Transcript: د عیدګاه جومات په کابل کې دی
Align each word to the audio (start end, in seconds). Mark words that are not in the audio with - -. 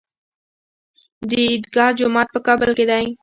د 1.29 1.31
عیدګاه 1.47 1.95
جومات 1.97 2.27
په 2.33 2.39
کابل 2.47 2.69
کې 2.77 2.85
دی 2.91 3.05